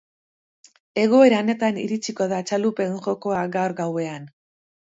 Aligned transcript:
Egoera 1.01 1.41
honetan 1.45 1.77
iritsiko 1.83 2.29
da 2.33 2.41
txalupen 2.49 2.99
jokoa, 3.09 3.45
gaur 3.59 3.77
gauean. 3.85 4.29